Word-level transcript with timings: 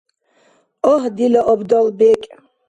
Агь, 0.93 1.07
дила 1.17 1.41
абдал 1.51 1.87
бекӏ! 1.97 2.27